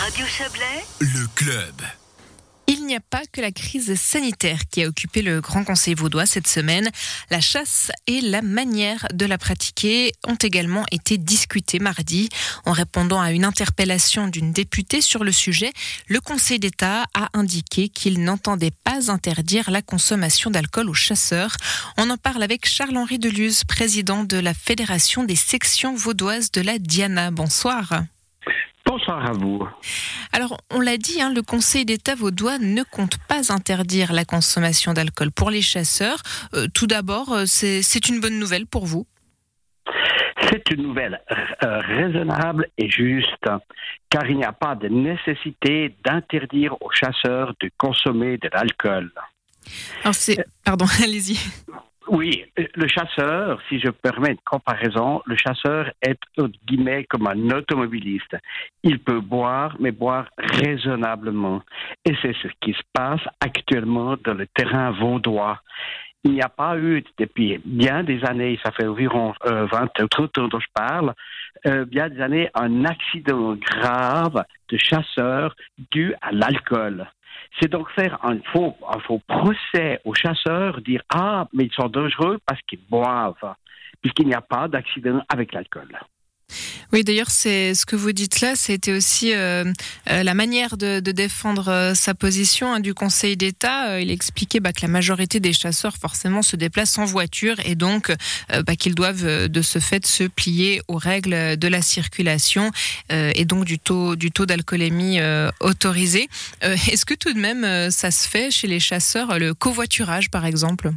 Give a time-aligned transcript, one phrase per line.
[0.00, 1.74] Radio Chablais, Le club.
[2.66, 6.24] Il n'y a pas que la crise sanitaire qui a occupé le Grand Conseil vaudois
[6.24, 6.88] cette semaine.
[7.28, 12.30] La chasse et la manière de la pratiquer ont également été discutées mardi.
[12.64, 15.70] En répondant à une interpellation d'une députée sur le sujet,
[16.08, 21.58] le Conseil d'État a indiqué qu'il n'entendait pas interdire la consommation d'alcool aux chasseurs.
[21.98, 26.78] On en parle avec Charles-Henri Deluse, président de la Fédération des sections vaudoises de la
[26.78, 27.30] Diana.
[27.30, 28.04] Bonsoir.
[29.10, 29.68] Bonsoir à vous.
[30.32, 34.92] Alors, on l'a dit, hein, le Conseil d'État vaudois ne compte pas interdire la consommation
[34.92, 36.18] d'alcool pour les chasseurs.
[36.54, 39.08] Euh, tout d'abord, euh, c'est une bonne nouvelle pour vous?
[40.48, 41.20] C'est une nouvelle
[41.64, 43.46] euh, raisonnable et juste,
[44.10, 49.10] car il n'y a pas de nécessité d'interdire aux chasseurs de consommer de l'alcool.
[50.04, 50.44] Alors, c'est.
[50.64, 51.36] Pardon, allez-y.
[52.12, 57.56] Oui, le chasseur, si je permets une comparaison, le chasseur est, entre guillemets, comme un
[57.56, 58.36] automobiliste.
[58.82, 61.62] Il peut boire, mais boire raisonnablement.
[62.04, 65.60] Et c'est ce qui se passe actuellement dans le terrain vaudois.
[66.24, 70.08] Il n'y a pas eu, depuis bien des années, ça fait environ euh, 20 ou
[70.08, 71.14] 30 ans dont je parle,
[71.68, 75.54] euh, bien des années, un accident grave de chasseurs
[75.92, 77.06] dû à l'alcool.
[77.58, 78.76] C'est donc faire un faux,
[79.26, 83.54] procès aux chasseurs, dire Ah, mais ils sont dangereux parce qu'ils boivent,
[84.00, 85.98] puisqu'il n'y a pas d'accident avec l'alcool.
[86.92, 89.64] Oui, d'ailleurs, c'est ce que vous dites là, c'était aussi euh,
[90.10, 94.00] euh, la manière de, défendre euh, sa position hein, du Conseil d'État.
[94.00, 98.12] Il expliquait bah, que la majorité des chasseurs, forcément, se déplacent en voiture et donc
[98.48, 102.70] bah, qu'ils doivent de ce fait se plier aux règles de la circulation
[103.10, 105.20] et donc du taux, du taux d'alcoolémie
[105.60, 106.28] autorisé.
[106.62, 110.92] Est-ce que tout de même, ça se fait chez les chasseurs, le covoiturage, par exemple?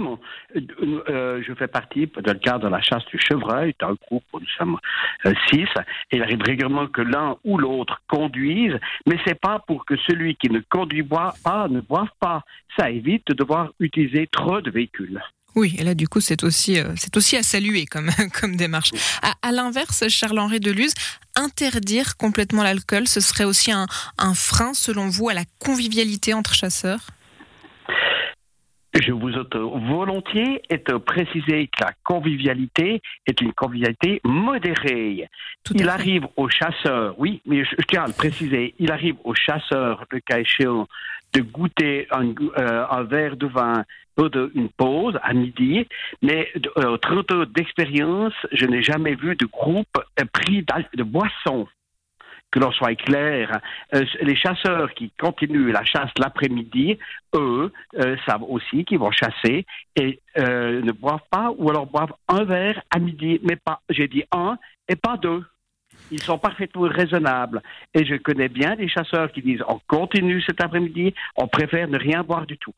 [0.00, 0.60] Euh,
[1.08, 4.40] euh, je fais partie, dans le cadre de la chasse du chevreuil, d'un groupe où
[4.40, 4.78] nous sommes
[5.26, 5.68] euh, six.
[6.12, 8.74] Il arrive régulièrement que l'un ou l'autre conduise,
[9.06, 12.44] mais c'est pas pour que celui qui ne conduit pas ne boive pas.
[12.78, 15.20] Ça évite de devoir utiliser trop de véhicules.
[15.54, 16.78] Oui, et là, du coup, c'est aussi,
[17.14, 18.90] aussi à saluer comme, comme démarche.
[19.42, 20.92] À, l'inverse, Charles-Henri Deluse,
[21.34, 23.86] interdire complètement l'alcool, ce serait aussi un
[24.34, 27.00] frein, selon vous, à la convivialité entre chasseurs?
[29.06, 35.28] Je vous auto volontiers et te préciser que la convivialité est une convivialité modérée.
[35.62, 35.88] Tout Il fait.
[35.88, 40.04] arrive aux chasseurs, oui, mais je, je tiens à le préciser, il arrive aux chasseurs,
[40.10, 40.88] le cas échéant,
[41.34, 43.84] de goûter un, euh, un verre de vin
[44.16, 45.86] lors d'une pause à midi,
[46.22, 49.86] mais de, euh, 30 ans d'expérience, je n'ai jamais vu de groupe
[50.18, 51.68] euh, pris de boissons.
[52.50, 53.60] Que l'on soit clair,
[53.94, 56.98] euh, les chasseurs qui continuent la chasse l'après-midi,
[57.34, 62.14] eux, euh, savent aussi qu'ils vont chasser et euh, ne boivent pas ou alors boivent
[62.28, 64.58] un verre à midi, mais pas, j'ai dit un
[64.88, 65.44] et pas deux.
[66.10, 67.62] Ils sont parfaitement raisonnables.
[67.94, 71.98] Et je connais bien des chasseurs qui disent on continue cet après-midi, on préfère ne
[71.98, 72.74] rien boire du tout.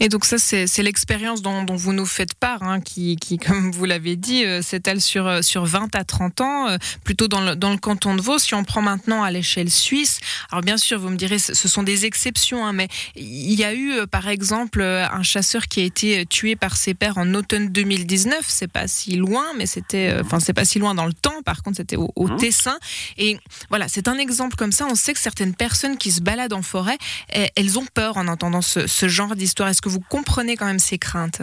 [0.00, 3.70] Et donc ça, c'est l'expérience dont, dont vous nous faites part, hein, qui, qui, comme
[3.70, 7.40] vous l'avez dit, euh, s'étale sur, euh, sur 20 à 30 ans, euh, plutôt dans
[7.40, 8.38] le, dans le canton de Vaud.
[8.38, 10.18] Si on prend maintenant à l'échelle suisse,
[10.50, 13.74] alors bien sûr, vous me direz, ce sont des exceptions, hein, mais il y a
[13.74, 17.68] eu, euh, par exemple, un chasseur qui a été tué par ses pairs en automne
[17.68, 18.40] 2019.
[18.48, 21.42] C'est pas si loin, mais c'était, enfin, c'est pas si loin dans le temps.
[21.44, 22.38] Par contre, c'était au, au Mhm.
[22.38, 22.78] Tessin.
[23.18, 23.38] Et
[23.68, 24.86] voilà, c'est un exemple comme ça.
[24.90, 26.96] On sait que certaines personnes qui se baladent en forêt,
[27.34, 29.68] eh, elles ont peur en entendant ce, ce genre d'histoire.
[29.68, 31.42] Est-ce que vous comprenez quand même ces craintes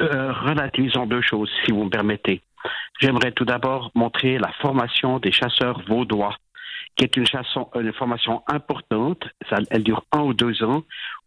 [0.00, 2.42] Euh, relativisons deux choses, si vous me permettez.
[3.00, 6.34] J'aimerais tout d'abord montrer la formation des chasseurs vaudois,
[6.96, 7.26] qui est une,
[7.92, 9.24] formation importante.
[9.70, 10.82] Elle dure un ou deux ans,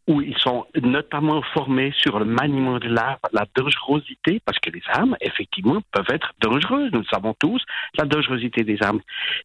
[0.08, 4.82] où ils sont notamment formés sur le maniement de l'arme, la dangerosité, parce que les
[4.88, 6.92] armes, effectivement, peuvent être dangereuses.
[6.92, 7.64] Nous le savons tous,
[7.98, 9.02] la dangerosité des armes.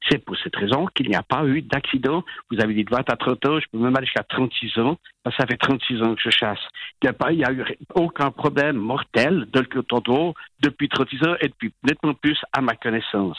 [0.08, 2.24] C'est pour cette raison qu'il n'y a pas eu d'accident.
[2.50, 4.96] Vous avez dit de 20 à 30 ans, je peux même aller jusqu'à 36 ans.
[5.22, 6.58] parce que Ça fait 36 ans que je chasse.
[7.02, 7.64] Il n'y a, eu
[7.94, 9.66] aucun problème mortel de
[10.08, 13.38] Vaud depuis 36 ans et depuis nettement plus à ma connaissance.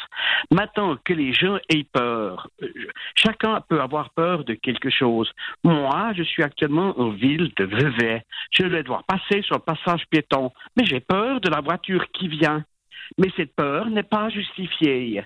[0.52, 2.68] Maintenant que les gens aient peur, euh,
[3.16, 5.32] chacun peut avoir peur de quelque chose.
[5.64, 8.24] Moi, je suis actuellement en ville de Vevey.
[8.52, 12.28] Je vais devoir passer sur le passage piéton, mais j'ai peur de la voiture qui
[12.28, 12.64] vient.
[13.18, 15.24] Mais cette peur n'est pas justifiée.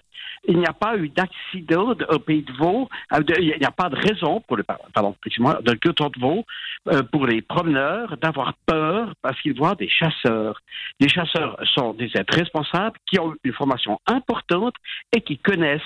[0.47, 2.89] Il n'y a pas eu d'accident de- au pays de Vaud.
[3.13, 6.45] euh, Il n'y a pas de raison pour le pardon, de canton de Vaud
[6.89, 10.59] euh, pour les promeneurs d'avoir peur parce qu'ils voient des chasseurs.
[10.99, 14.73] Les chasseurs sont des êtres responsables qui ont une formation importante
[15.15, 15.81] et qui connaissent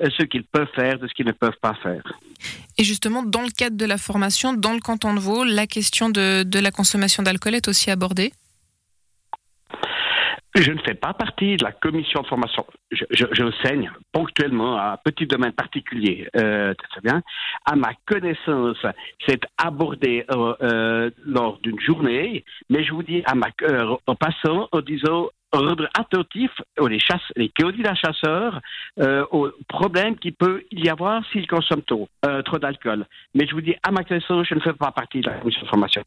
[0.00, 2.02] euh, ce qu'ils peuvent faire de ce qu'ils ne peuvent pas faire.
[2.78, 6.08] Et justement, dans le cadre de la formation, dans le canton de Vaud, la question
[6.10, 8.32] de la consommation d'alcool est aussi abordée
[10.54, 12.66] Je ne fais pas partie de la commission de formation.
[12.90, 16.28] Je, je, saigne ponctuellement à un petit domaine particulier.
[16.36, 17.22] Euh, très bien.
[17.64, 18.84] À ma connaissance,
[19.26, 24.14] c'est abordé euh, euh, lors d'une journée, mais je vous dis à ma, euh, en
[24.16, 28.60] passant, en disant ordre attentif aux les, chasse, les candidats chasseurs
[28.98, 33.06] euh, aux problèmes qu'il peut y avoir s'ils consomment trop, euh, trop d'alcool.
[33.34, 35.62] Mais je vous dis, à ma connaissance, je ne fais pas partie de la commission
[35.62, 36.02] de formation.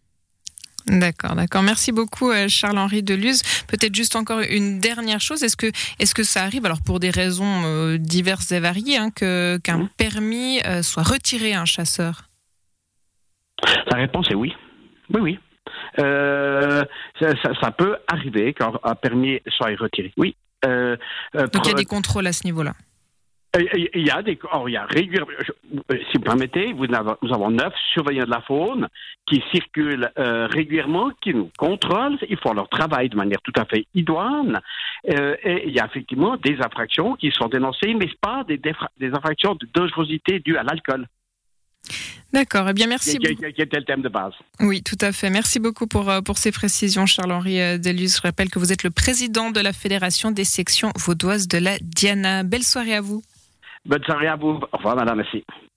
[0.88, 1.64] D'accord, d'accord.
[1.64, 3.42] Merci beaucoup, euh, Charles-Henri Deluz.
[3.68, 5.44] Peut-être juste encore une dernière chose.
[5.44, 5.68] Est-ce que,
[6.00, 9.88] est-ce que ça arrive, alors pour des raisons euh, diverses et variées, hein, que, qu'un
[9.98, 12.24] permis euh, soit retiré à un chasseur?
[13.92, 14.54] La réponse est oui.
[15.14, 15.40] Oui, oui.
[15.98, 16.86] Ça,
[17.22, 20.12] ça, ça, peut arriver quand un permis soit retiré.
[20.18, 20.36] Oui.
[20.64, 22.74] Donc il y a des contrôles à ce niveau-là.
[23.56, 25.32] Il y a des, oh, il y a régulièrement,
[25.92, 28.88] euh, si vous permettez, nous avons neuf surveillants de la faune
[29.28, 32.18] qui circulent euh, régulièrement, qui nous contrôlent.
[32.28, 34.60] Ils font leur travail de manière tout à fait idoine.
[35.08, 39.12] Euh, et il y a effectivement des infractions qui sont dénoncées, mais pas des, des
[39.12, 41.06] infractions de dangerosité dues à l'alcool.
[42.34, 42.68] D'accord.
[42.68, 43.20] Eh bien, merci.
[43.20, 44.34] Qui, qui, était le thème de base.
[44.62, 45.30] Oui, tout à fait.
[45.30, 48.16] Merci beaucoup pour, pour ces précisions, Charles-Henri Delus.
[48.18, 51.78] Je rappelle que vous êtes le président de la Fédération des sections vaudoises de la
[51.80, 52.42] Diana.
[52.42, 53.22] Belle soirée à vous.
[53.86, 54.60] Bonne soirée à vous.
[54.72, 55.18] Au revoir, madame.
[55.18, 55.44] Merci.